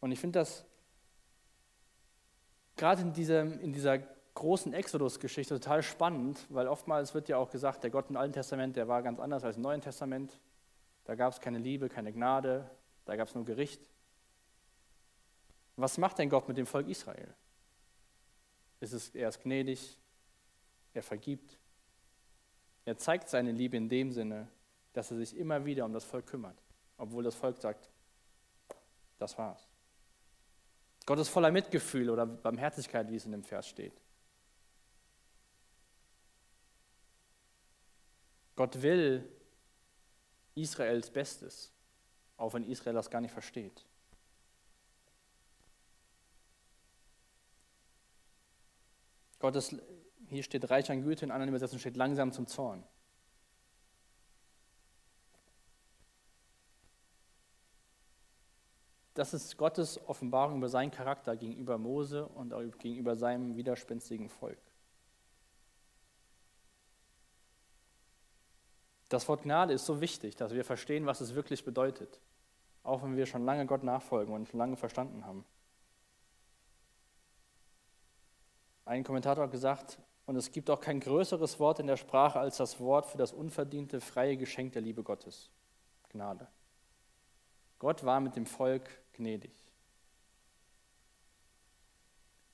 [0.00, 0.64] Und ich finde das
[2.76, 3.98] gerade in, diesem, in dieser
[4.34, 8.76] großen Exodus-Geschichte total spannend, weil oftmals wird ja auch gesagt, der Gott im Alten Testament,
[8.76, 10.38] der war ganz anders als im Neuen Testament.
[11.04, 12.70] Da gab es keine Liebe, keine Gnade,
[13.04, 13.90] da gab es nur Gericht.
[15.76, 17.34] Was macht denn Gott mit dem Volk Israel?
[18.80, 19.98] Ist es, er ist gnädig,
[20.94, 21.58] er vergibt.
[22.84, 24.48] Er zeigt seine Liebe in dem Sinne,
[24.92, 26.62] dass er sich immer wieder um das Volk kümmert,
[26.96, 27.90] obwohl das Volk sagt,
[29.18, 29.68] das war's.
[31.06, 34.00] Gott ist voller Mitgefühl oder Barmherzigkeit, wie es in dem Vers steht.
[38.60, 39.26] Gott will
[40.54, 41.72] Israels Bestes,
[42.36, 43.86] auch wenn Israel das gar nicht versteht.
[49.38, 49.74] Gott ist,
[50.28, 52.84] hier steht reich an Güte, in anderen Übersetzungen steht langsam zum Zorn.
[59.14, 64.60] Das ist Gottes Offenbarung über seinen Charakter gegenüber Mose und auch gegenüber seinem widerspenstigen Volk.
[69.10, 72.20] Das Wort Gnade ist so wichtig, dass wir verstehen, was es wirklich bedeutet,
[72.84, 75.44] auch wenn wir schon lange Gott nachfolgen und schon lange verstanden haben.
[78.84, 82.58] Ein Kommentator hat gesagt, und es gibt auch kein größeres Wort in der Sprache als
[82.58, 85.50] das Wort für das unverdiente, freie Geschenk der Liebe Gottes.
[86.10, 86.46] Gnade.
[87.80, 89.52] Gott war mit dem Volk gnädig.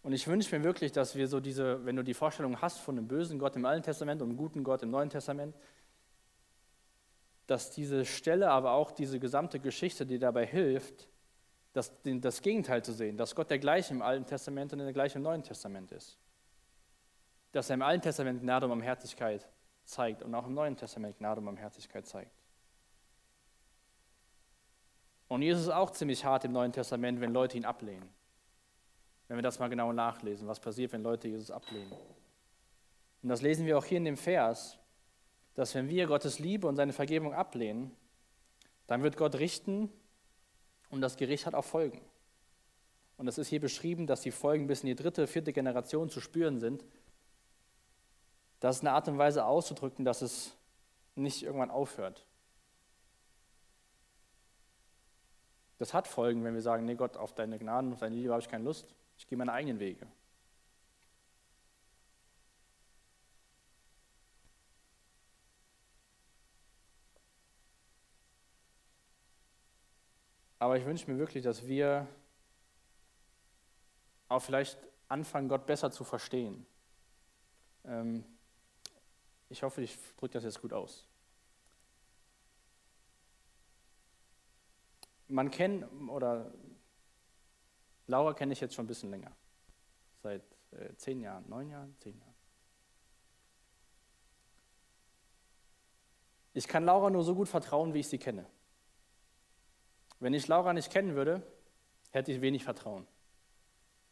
[0.03, 2.97] Und ich wünsche mir wirklich, dass wir so diese, wenn du die Vorstellung hast von
[2.97, 5.55] einem bösen Gott im Alten Testament und einem guten Gott im Neuen Testament,
[7.47, 11.09] dass diese Stelle, aber auch diese gesamte Geschichte, die dabei hilft,
[11.73, 15.19] das, das Gegenteil zu sehen, dass Gott der gleiche im Alten Testament und der gleiche
[15.19, 16.19] im Neuen Testament ist.
[17.53, 19.49] Dass er im Alten Testament Gnade und Barmherzigkeit
[19.85, 22.33] zeigt und auch im Neuen Testament Gnade und Barmherzigkeit zeigt.
[25.29, 28.09] Und Jesus ist auch ziemlich hart im Neuen Testament, wenn Leute ihn ablehnen.
[29.29, 31.93] Wenn wir das mal genau nachlesen, was passiert, wenn Leute Jesus ablehnen.
[33.23, 34.79] Und das lesen wir auch hier in dem Vers
[35.57, 37.90] dass wenn wir Gottes Liebe und seine Vergebung ablehnen,
[38.87, 39.90] dann wird Gott richten
[40.90, 42.01] und das Gericht hat auch Folgen.
[43.16, 46.21] Und es ist hier beschrieben, dass die Folgen bis in die dritte, vierte Generation zu
[46.21, 46.85] spüren sind.
[48.61, 50.55] Das ist eine Art und Weise auszudrücken, dass es
[51.14, 52.27] nicht irgendwann aufhört.
[55.79, 58.42] Das hat Folgen, wenn wir sagen, nee Gott, auf deine Gnaden, auf deine Liebe habe
[58.42, 58.95] ich keine Lust.
[59.16, 60.07] Ich gehe meine eigenen Wege.
[70.59, 72.07] Aber ich wünsche mir wirklich, dass wir
[74.29, 76.66] auch vielleicht anfangen, Gott besser zu verstehen.
[77.85, 78.25] Ähm,
[79.49, 81.07] ich hoffe, ich drücke das jetzt gut aus.
[85.29, 86.53] Man kennt, oder
[88.07, 89.33] Laura kenne ich jetzt schon ein bisschen länger.
[90.23, 90.42] Seit
[90.73, 92.35] äh, zehn Jahren, neun Jahren, zehn Jahren.
[96.55, 98.47] Ich kann Laura nur so gut vertrauen, wie ich sie kenne.
[100.20, 101.42] Wenn ich Laura nicht kennen würde,
[102.11, 103.07] hätte ich wenig Vertrauen.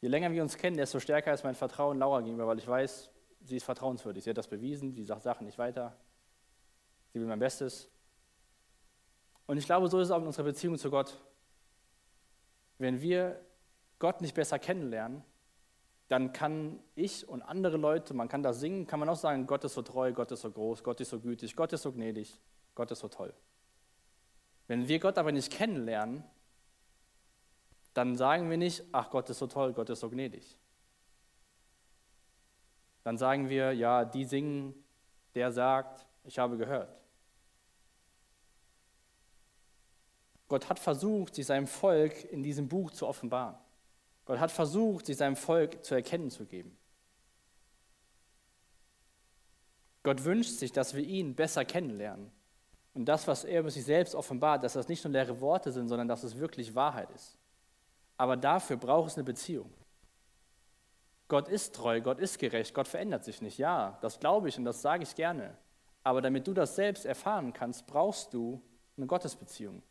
[0.00, 3.10] Je länger wir uns kennen, desto stärker ist mein Vertrauen Laura gegenüber, weil ich weiß,
[3.42, 4.24] sie ist vertrauenswürdig.
[4.24, 5.96] Sie hat das bewiesen, sie sagt Sachen nicht weiter.
[7.12, 7.88] Sie will mein Bestes.
[9.46, 11.18] Und ich glaube, so ist es auch in unserer Beziehung zu Gott.
[12.78, 13.40] Wenn wir
[13.98, 15.22] Gott nicht besser kennenlernen,
[16.08, 19.64] dann kann ich und andere Leute, man kann das singen, kann man auch sagen, Gott
[19.64, 22.38] ist so treu, Gott ist so groß, Gott ist so gütig, Gott ist so gnädig,
[22.74, 23.32] Gott ist so toll.
[24.66, 26.24] Wenn wir Gott aber nicht kennenlernen,
[27.92, 30.58] dann sagen wir nicht, ach Gott ist so toll, Gott ist so gnädig.
[33.04, 34.74] Dann sagen wir, ja, die singen,
[35.34, 36.98] der sagt, ich habe gehört.
[40.48, 43.56] Gott hat versucht, sich seinem Volk in diesem Buch zu offenbaren.
[44.24, 46.76] Gott hat versucht, sich seinem Volk zu erkennen zu geben.
[50.02, 52.30] Gott wünscht sich, dass wir ihn besser kennenlernen.
[52.94, 55.88] Und das, was er über sich selbst offenbart, dass das nicht nur leere Worte sind,
[55.88, 57.36] sondern dass es wirklich Wahrheit ist.
[58.16, 59.72] Aber dafür braucht es eine Beziehung.
[61.26, 63.58] Gott ist treu, Gott ist gerecht, Gott verändert sich nicht.
[63.58, 65.56] Ja, das glaube ich und das sage ich gerne.
[66.04, 68.62] Aber damit du das selbst erfahren kannst, brauchst du
[68.96, 69.82] eine Gottesbeziehung.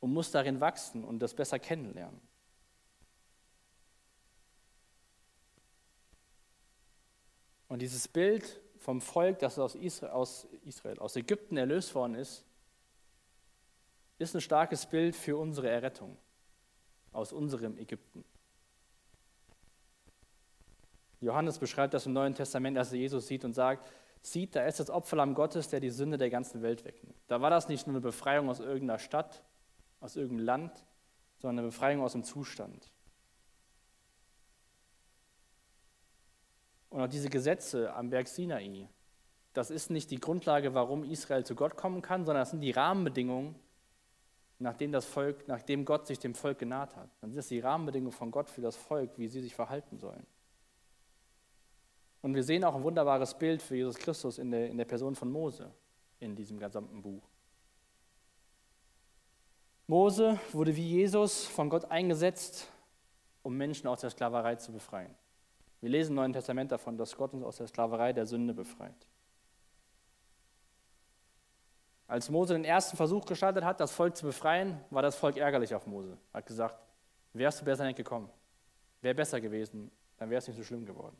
[0.00, 2.20] Und musst darin wachsen und das besser kennenlernen.
[7.68, 12.44] Und dieses Bild vom Volk, das aus Israel, aus, Israel, aus Ägypten erlöst worden ist,
[14.18, 16.16] ist ein starkes Bild für unsere Errettung
[17.12, 18.24] aus unserem Ägypten.
[21.20, 23.88] Johannes beschreibt das im Neuen Testament, als er Jesus sieht und sagt,
[24.22, 27.16] sieht, da ist das Opferlamm Gottes, der die Sünde der ganzen Welt wegnimmt.
[27.28, 29.42] Da war das nicht nur eine Befreiung aus irgendeiner Stadt,
[30.00, 30.86] aus irgendeinem Land,
[31.38, 32.91] sondern eine Befreiung aus dem Zustand.
[36.92, 38.86] Und auch diese Gesetze am Berg Sinai,
[39.54, 42.70] das ist nicht die Grundlage, warum Israel zu Gott kommen kann, sondern das sind die
[42.70, 43.54] Rahmenbedingungen,
[44.58, 47.08] nachdem, das Volk, nachdem Gott sich dem Volk genaht hat.
[47.22, 50.26] Dann sind das die Rahmenbedingungen von Gott für das Volk, wie sie sich verhalten sollen.
[52.20, 55.14] Und wir sehen auch ein wunderbares Bild für Jesus Christus in der, in der Person
[55.14, 55.72] von Mose
[56.20, 57.22] in diesem gesamten Buch.
[59.86, 62.70] Mose wurde wie Jesus von Gott eingesetzt,
[63.42, 65.14] um Menschen aus der Sklaverei zu befreien.
[65.82, 68.94] Wir lesen im Neuen Testament davon, dass Gott uns aus der Sklaverei der Sünde befreit.
[72.06, 75.74] Als Mose den ersten Versuch gestartet hat, das Volk zu befreien, war das Volk ärgerlich
[75.74, 76.16] auf Mose.
[76.32, 76.76] Hat gesagt,
[77.32, 78.30] wärst du besser nicht gekommen,
[79.00, 81.16] wäre besser gewesen, dann wäre es nicht so schlimm geworden.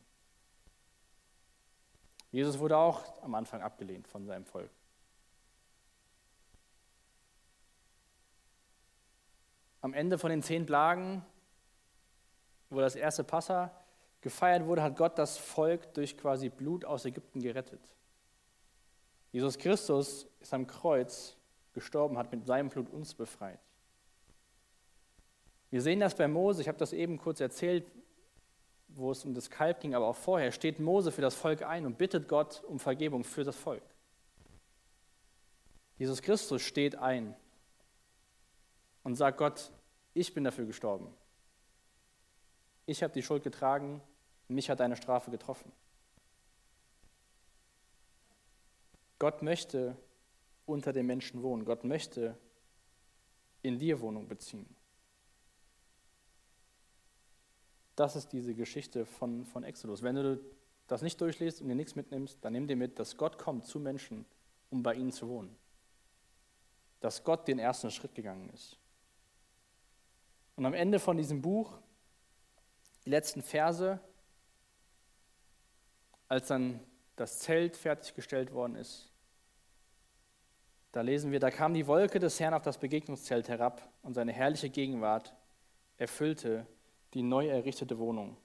[2.30, 4.70] Jesus wurde auch am Anfang abgelehnt von seinem Volk.
[9.80, 11.26] Am Ende von den zehn Plagen,
[12.70, 13.81] wo das erste Passa
[14.22, 17.82] gefeiert wurde, hat Gott das Volk durch quasi Blut aus Ägypten gerettet.
[19.32, 21.36] Jesus Christus ist am Kreuz
[21.72, 23.58] gestorben, hat mit seinem Blut uns befreit.
[25.70, 27.90] Wir sehen das bei Mose, ich habe das eben kurz erzählt,
[28.88, 31.86] wo es um das Kalb ging, aber auch vorher steht Mose für das Volk ein
[31.86, 33.82] und bittet Gott um Vergebung für das Volk.
[35.96, 37.34] Jesus Christus steht ein
[39.02, 39.70] und sagt Gott,
[40.14, 41.06] ich bin dafür gestorben.
[42.84, 44.02] Ich habe die Schuld getragen,
[44.54, 45.72] mich hat eine Strafe getroffen.
[49.18, 49.96] Gott möchte
[50.66, 51.64] unter den Menschen wohnen.
[51.64, 52.36] Gott möchte
[53.62, 54.66] in dir Wohnung beziehen.
[57.94, 60.02] Das ist diese Geschichte von, von Exodus.
[60.02, 60.40] Wenn du
[60.88, 63.78] das nicht durchliest und dir nichts mitnimmst, dann nimm dir mit, dass Gott kommt zu
[63.78, 64.24] Menschen,
[64.70, 65.56] um bei ihnen zu wohnen.
[67.00, 68.78] Dass Gott den ersten Schritt gegangen ist.
[70.56, 71.78] Und am Ende von diesem Buch,
[73.04, 74.00] die letzten Verse,
[76.32, 76.80] als dann
[77.16, 79.12] das Zelt fertiggestellt worden ist,
[80.92, 84.32] da lesen wir, da kam die Wolke des Herrn auf das Begegnungszelt herab und seine
[84.32, 85.34] herrliche Gegenwart
[85.98, 86.66] erfüllte
[87.12, 88.38] die neu errichtete Wohnung.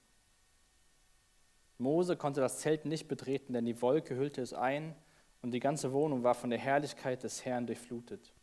[1.78, 4.94] Mose konnte das Zelt nicht betreten, denn die Wolke hüllte es ein
[5.42, 8.34] und die ganze Wohnung war von der Herrlichkeit des Herrn durchflutet.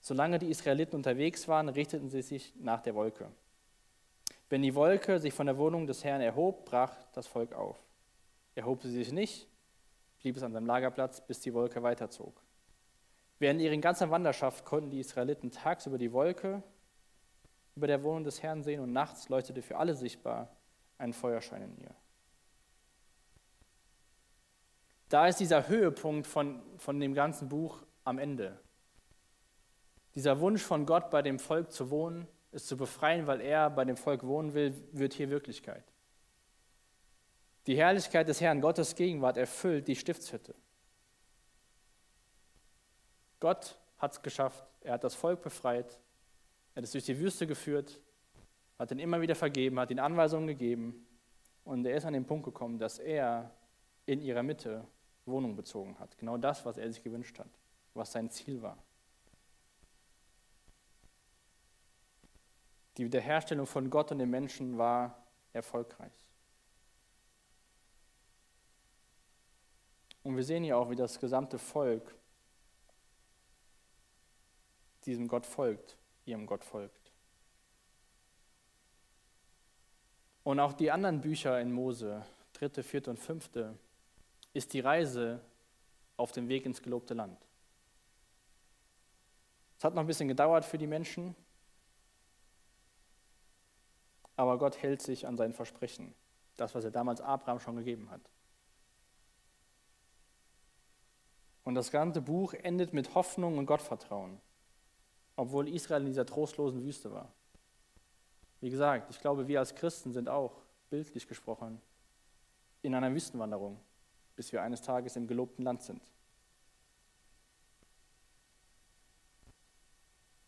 [0.00, 3.30] Solange die Israeliten unterwegs waren, richteten sie sich nach der Wolke.
[4.48, 7.78] Wenn die Wolke sich von der Wohnung des Herrn erhob, brach das Volk auf.
[8.54, 9.48] Erhob sie sich nicht,
[10.20, 12.42] blieb es an seinem Lagerplatz, bis die Wolke weiterzog.
[13.38, 16.62] Während ihrer ganzen Wanderschaft konnten die Israeliten tagsüber die Wolke
[17.74, 20.54] über der Wohnung des Herrn sehen und nachts leuchtete für alle sichtbar
[20.98, 21.94] ein Feuerschein in ihr.
[25.08, 28.58] Da ist dieser Höhepunkt von, von dem ganzen Buch am Ende.
[30.14, 33.84] Dieser Wunsch von Gott, bei dem Volk zu wohnen, es zu befreien, weil er bei
[33.84, 35.91] dem Volk wohnen will, wird hier Wirklichkeit.
[37.66, 40.54] Die Herrlichkeit des Herrn, Gottes Gegenwart, erfüllt die Stiftshütte.
[43.38, 44.64] Gott hat es geschafft.
[44.80, 45.98] Er hat das Volk befreit.
[46.74, 48.00] Er hat es durch die Wüste geführt,
[48.78, 51.06] hat ihn immer wieder vergeben, hat ihnen Anweisungen gegeben.
[51.64, 53.50] Und er ist an den Punkt gekommen, dass er
[54.06, 54.84] in ihrer Mitte
[55.26, 56.18] Wohnung bezogen hat.
[56.18, 57.50] Genau das, was er sich gewünscht hat,
[57.94, 58.76] was sein Ziel war.
[62.96, 66.21] Die Wiederherstellung von Gott und den Menschen war erfolgreich.
[70.22, 72.14] Und wir sehen hier auch, wie das gesamte Volk
[75.04, 77.12] diesem Gott folgt, ihrem Gott folgt.
[80.44, 83.78] Und auch die anderen Bücher in Mose, dritte, vierte und fünfte,
[84.52, 85.40] ist die Reise
[86.16, 87.38] auf dem Weg ins gelobte Land.
[89.78, 91.34] Es hat noch ein bisschen gedauert für die Menschen,
[94.36, 96.14] aber Gott hält sich an sein Versprechen,
[96.56, 98.20] das, was er damals Abraham schon gegeben hat.
[101.64, 104.40] Und das ganze Buch endet mit Hoffnung und Gottvertrauen,
[105.36, 107.32] obwohl Israel in dieser trostlosen Wüste war.
[108.60, 110.60] Wie gesagt, ich glaube, wir als Christen sind auch,
[110.90, 111.80] bildlich gesprochen,
[112.82, 113.78] in einer Wüstenwanderung,
[114.36, 116.02] bis wir eines Tages im gelobten Land sind.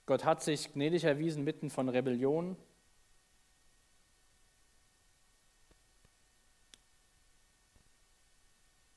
[0.06, 2.56] Gott hat sich gnädig erwiesen mitten von Rebellion.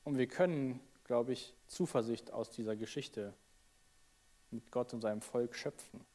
[0.04, 3.34] Und wir können glaube ich, Zuversicht aus dieser Geschichte
[4.52, 6.06] mit Gott und seinem Volk schöpfen.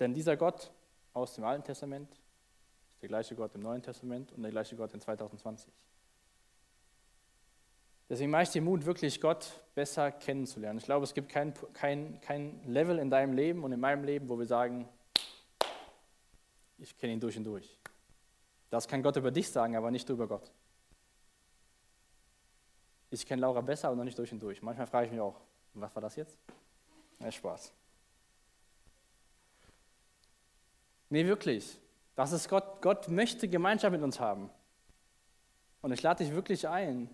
[0.00, 0.70] Denn dieser Gott
[1.12, 2.10] aus dem Alten Testament
[2.90, 5.72] ist der gleiche Gott im Neuen Testament und der gleiche Gott in 2020.
[8.08, 10.78] Deswegen mache ich dir Mut, wirklich Gott besser kennenzulernen.
[10.78, 14.28] Ich glaube, es gibt kein, kein, kein Level in deinem Leben und in meinem Leben,
[14.28, 14.88] wo wir sagen,
[16.78, 17.78] ich kenne ihn durch und durch.
[18.70, 20.52] Das kann Gott über dich sagen, aber nicht über Gott.
[23.10, 24.62] Ich kenne Laura besser, aber noch nicht durch und durch.
[24.62, 25.40] Manchmal frage ich mich auch,
[25.74, 26.38] was war das jetzt?
[27.20, 27.72] Ja, Spaß.
[31.08, 31.78] Nee, wirklich.
[32.14, 32.82] Das ist Gott.
[32.82, 34.50] Gott möchte Gemeinschaft mit uns haben.
[35.82, 37.08] Und ich lade dich wirklich ein,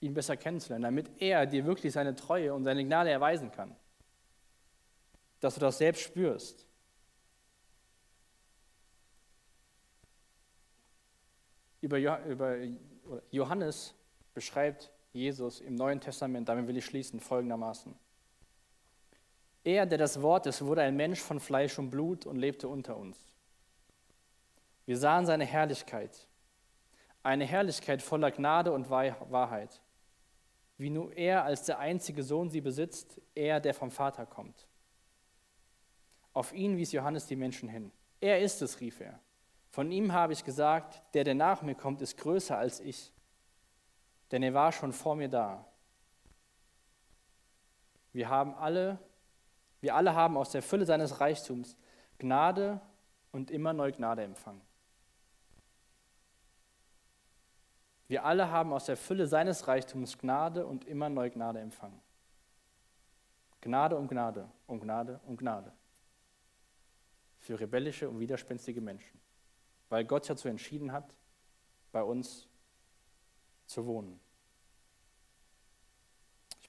[0.00, 3.76] ihn besser kennenzulernen, damit er dir wirklich seine Treue und seine Gnade erweisen kann.
[5.40, 6.66] Dass du das selbst spürst.
[11.80, 11.98] Über
[13.30, 13.94] Johannes
[14.34, 17.94] beschreibt Jesus im Neuen Testament, damit will ich schließen, folgendermaßen.
[19.62, 22.96] Er, der das Wort ist, wurde ein Mensch von Fleisch und Blut und lebte unter
[22.96, 23.18] uns.
[24.84, 26.28] Wir sahen seine Herrlichkeit,
[27.22, 29.80] eine Herrlichkeit voller Gnade und Wahrheit,
[30.76, 34.66] wie nur er als der einzige Sohn sie besitzt, er, der vom Vater kommt.
[36.34, 37.92] Auf ihn wies Johannes die Menschen hin.
[38.20, 39.20] Er ist es, rief er.
[39.70, 43.13] Von ihm habe ich gesagt, der, der nach mir kommt, ist größer als ich
[44.34, 45.64] denn er war schon vor mir da.
[48.12, 48.98] Wir haben alle,
[49.80, 51.76] wir alle haben aus der Fülle seines Reichtums
[52.18, 52.80] Gnade
[53.30, 54.60] und immer neu Gnade empfangen.
[58.08, 62.00] Wir alle haben aus der Fülle seines Reichtums Gnade und immer neu Gnade empfangen.
[63.60, 65.72] Gnade um Gnade, um Gnade, um Gnade.
[67.38, 69.20] Für rebellische und widerspenstige Menschen.
[69.90, 71.14] Weil Gott dazu entschieden hat,
[71.92, 72.48] bei uns
[73.66, 74.23] zu wohnen.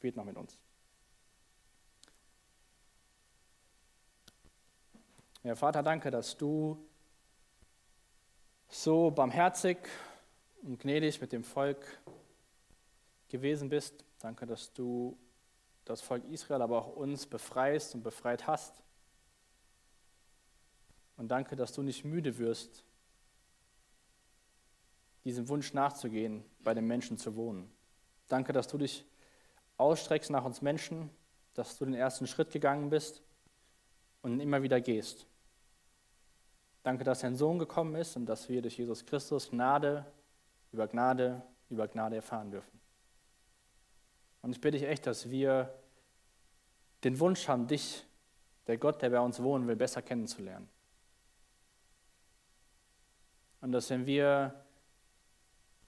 [0.06, 0.56] Bete noch mit uns.
[5.42, 6.78] Ja, Vater, danke, dass du
[8.70, 9.80] so barmherzig
[10.62, 12.00] und gnädig mit dem Volk
[13.30, 14.06] gewesen bist.
[14.20, 15.18] Danke, dass du
[15.86, 18.84] das Volk Israel, aber auch uns befreist und befreit hast.
[21.18, 22.84] Und danke, dass du nicht müde wirst,
[25.24, 27.72] diesem Wunsch nachzugehen, bei den Menschen zu wohnen.
[28.28, 29.04] Danke, dass du dich
[29.78, 31.10] ausstreckst nach uns Menschen,
[31.54, 33.22] dass du den ersten Schritt gegangen bist
[34.22, 35.26] und immer wieder gehst.
[36.84, 40.06] Danke, dass dein Sohn gekommen ist und dass wir durch Jesus Christus Gnade
[40.72, 42.80] über Gnade über Gnade erfahren dürfen.
[44.42, 45.74] Und ich bitte dich echt, dass wir
[47.04, 48.06] den Wunsch haben, dich,
[48.68, 50.70] der Gott, der bei uns wohnen will, besser kennenzulernen.
[53.62, 54.54] Und dass wenn wir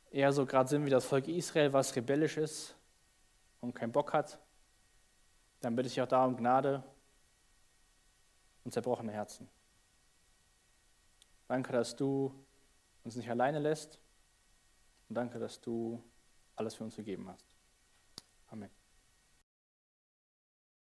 [0.10, 2.77] eher so gerade sind wie das Volk Israel, was rebellisch ist
[3.68, 4.39] und keinen Bock hat,
[5.61, 6.84] dann bitte ich auch darum Gnade,
[8.63, 9.47] und zerbrochene Herzen.
[11.47, 12.34] Danke, dass du
[13.05, 13.97] uns nicht alleine lässt
[15.07, 16.03] und danke, dass du
[16.55, 17.45] alles für uns gegeben hast.
[18.49, 18.87] Amen.